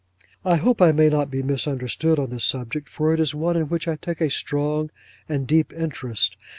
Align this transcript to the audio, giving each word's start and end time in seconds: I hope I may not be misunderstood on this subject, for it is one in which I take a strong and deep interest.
I 0.43 0.55
hope 0.55 0.81
I 0.81 0.91
may 0.91 1.09
not 1.09 1.29
be 1.29 1.43
misunderstood 1.43 2.17
on 2.17 2.31
this 2.31 2.43
subject, 2.43 2.89
for 2.89 3.13
it 3.13 3.19
is 3.19 3.35
one 3.35 3.55
in 3.55 3.67
which 3.67 3.87
I 3.87 3.97
take 3.97 4.19
a 4.19 4.31
strong 4.31 4.89
and 5.29 5.45
deep 5.45 5.71
interest. 5.73 6.37